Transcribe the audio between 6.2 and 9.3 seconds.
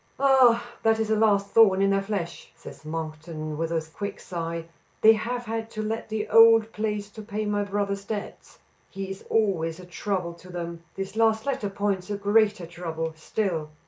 old place to pay my brother's debts. He is